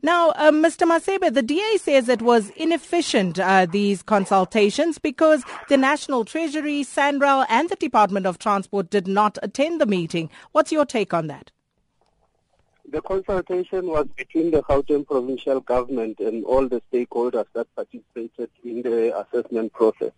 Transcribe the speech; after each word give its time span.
Now, 0.00 0.30
uh, 0.30 0.52
Mr. 0.52 0.86
Masebe, 0.86 1.34
the 1.34 1.42
DA 1.42 1.76
says 1.76 2.08
it 2.08 2.22
was 2.22 2.50
inefficient, 2.50 3.40
uh, 3.40 3.66
these 3.66 4.00
consultations, 4.00 4.96
because 4.98 5.42
the 5.68 5.76
National 5.76 6.24
Treasury, 6.24 6.84
SANRAL, 6.84 7.46
and 7.48 7.68
the 7.68 7.74
Department 7.74 8.24
of 8.24 8.38
Transport 8.38 8.90
did 8.90 9.08
not 9.08 9.38
attend 9.42 9.80
the 9.80 9.86
meeting. 9.86 10.30
What's 10.52 10.70
your 10.70 10.86
take 10.86 11.12
on 11.12 11.26
that? 11.26 11.50
The 12.88 13.02
consultation 13.02 13.88
was 13.88 14.06
between 14.16 14.52
the 14.52 14.62
Gauteng 14.62 15.04
provincial 15.04 15.60
government 15.60 16.20
and 16.20 16.44
all 16.44 16.68
the 16.68 16.80
stakeholders 16.92 17.46
that 17.54 17.66
participated 17.74 18.50
in 18.64 18.82
the 18.82 19.18
assessment 19.18 19.72
process. 19.72 20.12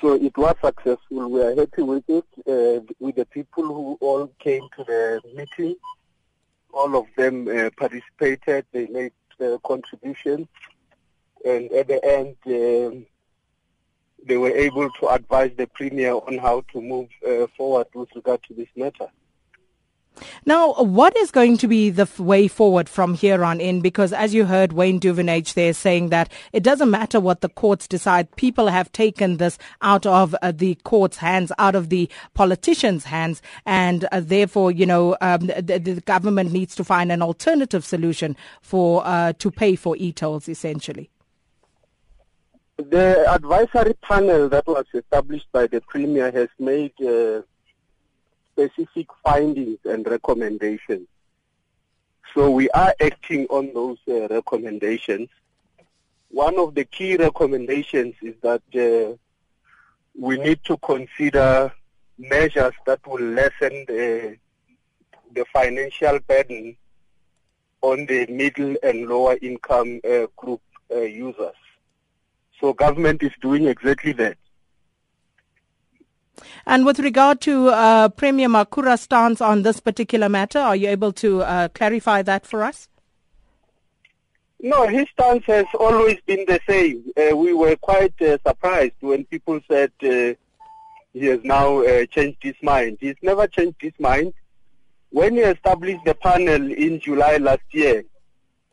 So 0.00 0.12
it 0.12 0.36
was 0.36 0.54
successful. 0.62 1.28
We 1.30 1.42
are 1.42 1.56
happy 1.56 1.82
with 1.82 2.04
it, 2.08 2.26
uh, 2.46 2.84
with 3.00 3.16
the 3.16 3.24
people 3.24 3.64
who 3.64 3.98
all 4.00 4.30
came 4.38 4.62
to 4.76 4.84
the 4.84 5.20
meeting. 5.34 5.76
All 6.74 6.96
of 6.96 7.06
them 7.16 7.48
uh, 7.48 7.70
participated. 7.76 8.66
They 8.72 8.86
made 8.86 9.12
uh, 9.40 9.58
contributions. 9.64 10.48
And 11.44 11.70
at 11.72 11.88
the 11.88 12.00
end, 12.04 12.36
um, 12.46 13.06
they 14.26 14.36
were 14.36 14.50
able 14.50 14.90
to 15.00 15.08
advise 15.08 15.52
the 15.56 15.66
Premier 15.66 16.12
on 16.12 16.38
how 16.38 16.64
to 16.72 16.80
move 16.80 17.08
uh, 17.26 17.46
forward 17.56 17.86
with 17.94 18.08
regard 18.14 18.42
to 18.44 18.54
this 18.54 18.68
matter. 18.76 19.08
Now, 20.46 20.74
what 20.74 21.16
is 21.16 21.30
going 21.30 21.56
to 21.58 21.68
be 21.68 21.90
the 21.90 22.08
way 22.18 22.48
forward 22.48 22.88
from 22.88 23.14
here 23.14 23.44
on 23.44 23.60
in? 23.60 23.80
Because 23.80 24.12
as 24.12 24.34
you 24.34 24.44
heard 24.44 24.72
Wayne 24.72 25.00
Duvenage 25.00 25.54
there 25.54 25.72
saying 25.72 26.10
that 26.10 26.30
it 26.52 26.62
doesn't 26.62 26.90
matter 26.90 27.18
what 27.18 27.40
the 27.40 27.48
courts 27.48 27.88
decide. 27.88 28.34
People 28.36 28.68
have 28.68 28.92
taken 28.92 29.38
this 29.38 29.58
out 29.82 30.06
of 30.06 30.34
uh, 30.42 30.52
the 30.52 30.76
court's 30.84 31.16
hands, 31.16 31.50
out 31.58 31.74
of 31.74 31.88
the 31.88 32.08
politicians' 32.34 33.04
hands, 33.04 33.42
and 33.66 34.04
uh, 34.12 34.20
therefore, 34.20 34.70
you 34.70 34.86
know, 34.86 35.16
um, 35.20 35.46
the, 35.46 35.80
the, 35.82 36.00
government 36.04 36.52
needs 36.52 36.74
to 36.74 36.84
find 36.84 37.10
an 37.10 37.22
alternative 37.22 37.84
solution 37.84 38.36
for 38.60 39.04
uh, 39.06 39.32
to 39.34 39.50
pay 39.50 39.74
for 39.74 39.96
e-tolls, 39.96 40.48
essentially. 40.48 41.10
The 42.76 43.24
advisory 43.30 43.94
panel 44.02 44.48
that 44.48 44.66
was 44.66 44.84
established 44.92 45.46
by 45.52 45.68
the 45.68 45.80
Premier 45.80 46.30
has 46.32 46.48
made 46.58 46.92
uh, 47.00 47.42
specific 48.54 49.08
findings 49.24 49.78
and 49.84 50.06
recommendations. 50.06 51.08
So 52.34 52.50
we 52.50 52.70
are 52.70 52.94
acting 53.00 53.46
on 53.50 53.72
those 53.74 53.98
uh, 54.08 54.28
recommendations. 54.28 55.28
One 56.30 56.58
of 56.58 56.74
the 56.74 56.84
key 56.84 57.16
recommendations 57.16 58.14
is 58.22 58.34
that 58.42 58.62
uh, 58.74 59.16
we 60.18 60.38
need 60.38 60.60
to 60.64 60.76
consider 60.78 61.72
measures 62.18 62.74
that 62.86 63.04
will 63.06 63.22
lessen 63.22 63.84
the, 63.88 64.36
the 65.32 65.44
financial 65.52 66.18
burden 66.20 66.76
on 67.82 68.06
the 68.06 68.26
middle 68.26 68.76
and 68.82 69.08
lower 69.08 69.36
income 69.42 70.00
uh, 70.08 70.26
group 70.36 70.60
uh, 70.92 71.00
users. 71.00 71.54
So 72.60 72.72
government 72.72 73.22
is 73.22 73.32
doing 73.40 73.66
exactly 73.66 74.12
that. 74.12 74.38
And 76.66 76.84
with 76.84 76.98
regard 76.98 77.40
to 77.42 77.68
uh, 77.68 78.08
Premier 78.10 78.48
Makhura's 78.48 79.02
stance 79.02 79.40
on 79.40 79.62
this 79.62 79.80
particular 79.80 80.28
matter, 80.28 80.58
are 80.58 80.76
you 80.76 80.88
able 80.88 81.12
to 81.14 81.42
uh, 81.42 81.68
clarify 81.68 82.22
that 82.22 82.46
for 82.46 82.62
us? 82.62 82.88
No, 84.60 84.88
his 84.88 85.08
stance 85.10 85.44
has 85.44 85.66
always 85.78 86.18
been 86.26 86.44
the 86.46 86.58
same. 86.66 87.04
Uh, 87.16 87.36
we 87.36 87.52
were 87.52 87.76
quite 87.76 88.14
uh, 88.22 88.38
surprised 88.46 88.94
when 89.00 89.24
people 89.26 89.60
said 89.70 89.92
uh, 90.02 90.32
he 91.12 91.26
has 91.26 91.40
now 91.44 91.82
uh, 91.82 92.06
changed 92.06 92.38
his 92.40 92.54
mind. 92.62 92.96
He's 93.00 93.16
never 93.22 93.46
changed 93.46 93.76
his 93.80 93.92
mind. 93.98 94.32
When 95.10 95.34
he 95.34 95.40
established 95.40 96.04
the 96.04 96.14
panel 96.14 96.72
in 96.72 96.98
July 96.98 97.36
last 97.36 97.62
year, 97.72 98.04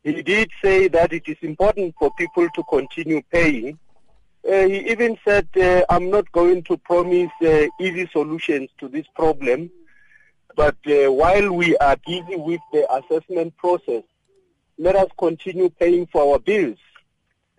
he 0.04 0.24
did 0.24 0.50
say 0.64 0.88
that 0.88 1.14
it 1.14 1.28
is 1.28 1.38
important 1.42 1.94
for 2.00 2.12
people 2.14 2.48
to 2.56 2.64
continue 2.64 3.22
paying 3.32 3.78
uh, 4.48 4.68
he 4.68 4.90
even 4.90 5.18
said, 5.24 5.48
uh, 5.56 5.84
I'm 5.90 6.10
not 6.10 6.32
going 6.32 6.64
to 6.64 6.78
promise 6.78 7.32
uh, 7.44 7.68
easy 7.80 8.10
solutions 8.12 8.70
to 8.80 8.88
this 8.88 9.06
problem, 9.16 9.70
but 10.56 10.78
uh, 10.88 11.12
while 11.12 11.52
we 11.52 11.78
are 11.78 11.98
busy 12.06 12.36
with 12.36 12.62
the 12.74 12.92
assessment 12.92 13.56
process, 13.58 14.04
let 14.78 14.96
us 14.96 15.10
continue 15.18 15.70
paying 15.70 16.08
for 16.08 16.34
our 16.34 16.40
bills. 16.40 16.80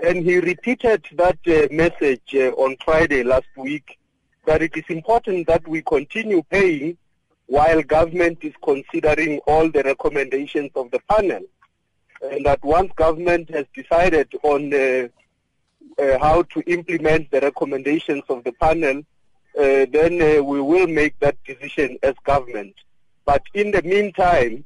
And 0.00 0.24
he 0.24 0.38
repeated 0.38 1.06
that 1.12 1.38
uh, 1.46 1.72
message 1.72 2.34
uh, 2.34 2.50
on 2.56 2.76
Friday 2.84 3.22
last 3.22 3.46
week, 3.56 3.98
that 4.46 4.60
it 4.60 4.76
is 4.76 4.84
important 4.88 5.46
that 5.46 5.66
we 5.68 5.82
continue 5.82 6.42
paying 6.50 6.98
while 7.46 7.80
government 7.82 8.38
is 8.42 8.54
considering 8.64 9.38
all 9.46 9.70
the 9.70 9.84
recommendations 9.84 10.72
of 10.74 10.90
the 10.90 10.98
panel. 11.08 11.42
And 12.22 12.44
that 12.46 12.64
once 12.64 12.90
government 12.96 13.50
has 13.50 13.66
decided 13.72 14.32
on 14.42 14.70
uh, 15.98 16.18
how 16.18 16.42
to 16.42 16.60
implement 16.62 17.30
the 17.30 17.40
recommendations 17.40 18.22
of 18.28 18.44
the 18.44 18.52
panel, 18.52 19.02
uh, 19.58 19.86
then 19.90 20.20
uh, 20.20 20.42
we 20.42 20.60
will 20.60 20.86
make 20.86 21.18
that 21.20 21.36
decision 21.44 21.98
as 22.02 22.14
government. 22.24 22.74
But 23.24 23.42
in 23.54 23.70
the 23.70 23.82
meantime, 23.82 24.64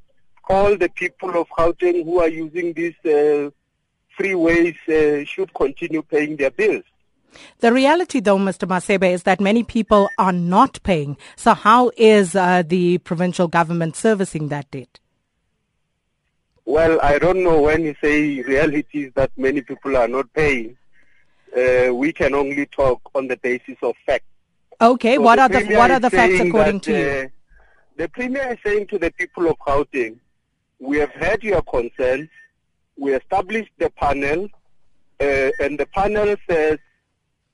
all 0.48 0.76
the 0.76 0.88
people 0.88 1.30
of 1.40 1.48
Gauteng 1.48 2.04
who 2.04 2.20
are 2.20 2.28
using 2.28 2.72
these 2.72 2.94
uh, 3.04 3.50
freeways 4.18 4.76
uh, 4.88 5.24
should 5.24 5.52
continue 5.54 6.02
paying 6.02 6.36
their 6.36 6.50
bills. 6.50 6.84
The 7.58 7.72
reality, 7.72 8.20
though, 8.20 8.38
Mr. 8.38 8.66
Masebe, 8.66 9.12
is 9.12 9.24
that 9.24 9.40
many 9.40 9.62
people 9.62 10.08
are 10.16 10.32
not 10.32 10.80
paying. 10.84 11.18
So, 11.34 11.52
how 11.52 11.90
is 11.96 12.34
uh, 12.34 12.62
the 12.66 12.98
provincial 12.98 13.48
government 13.48 13.96
servicing 13.96 14.48
that 14.48 14.70
debt? 14.70 15.00
Well, 16.64 16.98
I 17.02 17.18
don't 17.18 17.44
know 17.44 17.60
when 17.60 17.82
you 17.84 17.94
say 18.02 18.42
reality 18.42 19.04
is 19.04 19.12
that 19.14 19.30
many 19.36 19.60
people 19.60 19.96
are 19.96 20.08
not 20.08 20.32
paying 20.32 20.76
uh, 21.56 21.94
we 21.94 22.12
can 22.12 22.34
only 22.34 22.66
talk 22.66 23.00
on 23.14 23.28
the 23.28 23.36
basis 23.36 23.76
of 23.82 23.94
facts. 24.04 24.24
Okay, 24.80 25.16
so 25.16 25.22
what, 25.22 25.38
are 25.38 25.48
the, 25.48 25.64
what 25.74 25.90
are 25.90 26.00
the 26.00 26.10
facts 26.10 26.40
according 26.40 26.78
that, 26.78 26.82
to 26.82 26.92
you? 26.92 27.26
Uh, 27.26 27.28
the 27.96 28.08
Premier 28.08 28.52
is 28.52 28.58
saying 28.64 28.86
to 28.88 28.98
the 28.98 29.10
people 29.12 29.48
of 29.48 29.58
Gauteng, 29.58 30.18
we 30.78 30.98
have 30.98 31.12
heard 31.12 31.42
your 31.42 31.62
concerns, 31.62 32.28
we 32.98 33.14
established 33.14 33.72
the 33.78 33.90
panel, 33.90 34.48
uh, 35.20 35.50
and 35.60 35.78
the 35.78 35.86
panel 35.94 36.36
says 36.48 36.78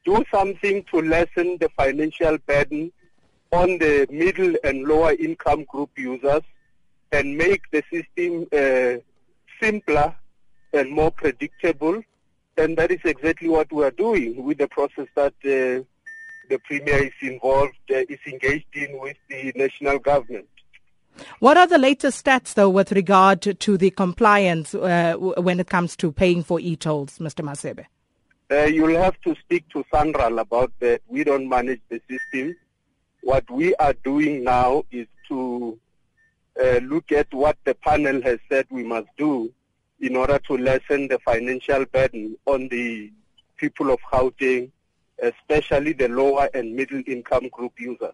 do 0.04 0.24
something 0.32 0.84
to 0.90 1.00
lessen 1.00 1.58
the 1.60 1.68
financial 1.76 2.36
burden 2.46 2.92
on 3.52 3.78
the 3.78 4.06
middle 4.10 4.54
and 4.64 4.82
lower 4.84 5.12
income 5.12 5.64
group 5.64 5.90
users 5.96 6.42
and 7.12 7.36
make 7.36 7.62
the 7.70 7.82
system 7.92 8.46
uh, 8.52 8.98
simpler 9.62 10.14
and 10.72 10.90
more 10.90 11.10
predictable 11.10 12.02
and 12.56 12.76
that 12.76 12.90
is 12.90 13.00
exactly 13.04 13.48
what 13.48 13.72
we 13.72 13.84
are 13.84 13.90
doing 13.90 14.44
with 14.44 14.58
the 14.58 14.68
process 14.68 15.06
that 15.14 15.34
uh, 15.44 15.84
the 16.48 16.58
Premier 16.64 17.04
is 17.04 17.12
involved, 17.20 17.76
uh, 17.90 17.98
is 18.08 18.18
engaged 18.26 18.66
in 18.74 18.98
with 19.00 19.16
the 19.28 19.52
national 19.56 19.98
government. 19.98 20.48
What 21.40 21.56
are 21.56 21.66
the 21.66 21.78
latest 21.78 22.24
stats, 22.24 22.54
though, 22.54 22.70
with 22.70 22.92
regard 22.92 23.42
to 23.42 23.76
the 23.76 23.90
compliance 23.90 24.74
uh, 24.74 25.14
when 25.18 25.60
it 25.60 25.68
comes 25.68 25.94
to 25.96 26.10
paying 26.10 26.42
for 26.42 26.58
e-tolls, 26.58 27.18
Mr. 27.18 27.44
Masebe? 27.44 27.86
Uh, 28.50 28.64
you'll 28.66 29.00
have 29.00 29.18
to 29.22 29.34
speak 29.36 29.68
to 29.70 29.84
SANRAL 29.92 30.40
about 30.40 30.72
that. 30.80 31.02
We 31.08 31.24
don't 31.24 31.48
manage 31.48 31.80
the 31.88 32.00
system. 32.08 32.54
What 33.22 33.50
we 33.50 33.74
are 33.76 33.94
doing 34.04 34.44
now 34.44 34.84
is 34.90 35.06
to 35.28 35.78
uh, 36.62 36.80
look 36.82 37.12
at 37.12 37.32
what 37.32 37.56
the 37.64 37.74
panel 37.74 38.20
has 38.22 38.38
said 38.48 38.66
we 38.70 38.82
must 38.82 39.08
do 39.16 39.52
in 40.02 40.16
order 40.16 40.38
to 40.40 40.58
lessen 40.58 41.06
the 41.06 41.18
financial 41.20 41.84
burden 41.86 42.36
on 42.46 42.68
the 42.68 43.10
people 43.56 43.90
of 43.90 44.00
Gauteng, 44.12 44.70
especially 45.22 45.92
the 45.92 46.08
lower 46.08 46.50
and 46.52 46.74
middle 46.74 47.02
income 47.06 47.48
group 47.48 47.72
users. 47.78 48.12